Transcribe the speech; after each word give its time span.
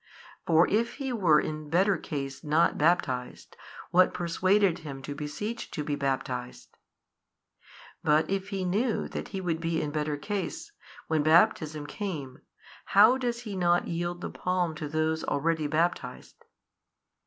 for 0.47 0.67
if 0.67 0.93
he 0.95 1.13
were 1.13 1.39
in 1.39 1.69
better 1.69 1.95
case 1.95 2.43
not 2.43 2.75
baptized, 2.75 3.55
what 3.91 4.15
persuaded 4.15 4.79
him 4.79 4.99
to 4.99 5.13
beseech 5.13 5.69
to 5.69 5.83
be 5.83 5.93
baptized? 5.95 6.75
But 8.03 8.27
if 8.27 8.49
he 8.49 8.65
knew 8.65 9.07
that 9.09 9.27
he 9.27 9.39
would 9.39 9.59
be 9.59 9.79
in 9.79 9.91
better 9.91 10.17
case, 10.17 10.71
when 11.07 11.21
baptism 11.21 11.85
came, 11.85 12.39
how 12.97 13.19
does 13.19 13.41
he 13.41 13.55
not 13.55 13.87
yield 13.87 14.21
the 14.21 14.31
palm 14.31 14.73
to 14.73 14.87
those 14.89 15.23
already 15.23 15.67
baptized? 15.67 16.45